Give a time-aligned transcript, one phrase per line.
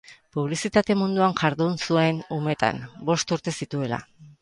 [0.37, 4.05] Publizitate munduan jardun zuen umetan, bost urte zituela.